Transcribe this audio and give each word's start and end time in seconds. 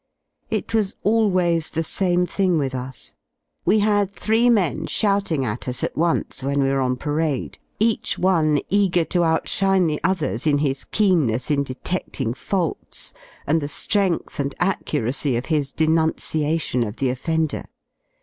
It 0.49 0.73
was 0.73 0.95
always 1.03 1.69
the 1.69 1.83
same 1.83 2.25
thing 2.25 2.57
with 2.57 2.73
us; 2.73 3.13
we 3.65 3.81
had 3.85 4.11
three 4.11 4.49
men 4.49 4.87
shouting 4.87 5.45
at 5.45 5.67
us 5.67 5.83
at 5.83 5.95
once 5.95 6.41
when 6.41 6.63
we 6.63 6.69
were 6.69 6.81
on 6.81 6.95
parade, 6.95 7.59
each 7.79 8.17
one 8.17 8.61
eager 8.69 9.05
to 9.05 9.23
outshine 9.23 9.85
the 9.85 10.01
others 10.03 10.47
in 10.47 10.57
his 10.57 10.85
keenness 10.85 11.51
in 11.51 11.61
deteding 11.61 12.33
faults 12.33 13.13
and 13.45 13.61
the 13.61 13.67
^rength 13.67 14.39
and 14.39 14.55
accuracy 14.57 15.35
of 15.35 15.45
his 15.53 15.71
denunciation 15.71 16.81
of 16.83 16.95
the 16.97 17.09
offender. 17.09 17.65